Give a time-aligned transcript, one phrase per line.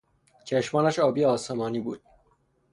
[0.43, 2.01] چشمانش آبی آسمانی بود.